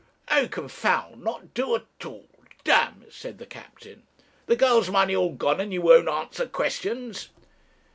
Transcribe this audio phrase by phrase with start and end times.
[0.31, 2.27] 'Oh, confound, not do at all;
[2.63, 2.73] d,'
[3.11, 4.01] said the captain.
[4.47, 7.29] 'The girl's money all gone, and you won't answer questions!'